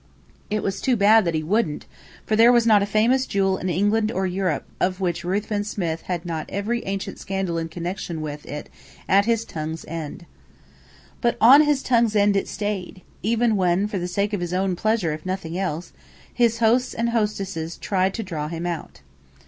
[0.49, 1.85] It was too bad that he wouldn't,
[2.25, 6.01] for there was not a famous jewel in England or Europe of which Ruthven Smith
[6.07, 8.67] had not every ancient scandal in connection with it
[9.07, 10.25] at his tongue's end.
[11.21, 14.75] But on his tongue's end it stayed, even when, for the sake of his own
[14.75, 15.93] pleasure if nothing else,
[16.33, 19.01] his hosts and hostesses tried to draw him out.